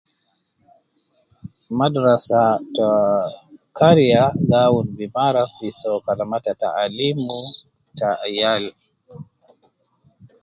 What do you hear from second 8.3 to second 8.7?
yal